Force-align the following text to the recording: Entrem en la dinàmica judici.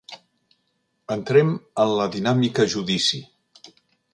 Entrem 1.15 1.53
en 1.85 1.93
la 1.99 2.09
dinàmica 2.17 2.67
judici. 2.77 3.21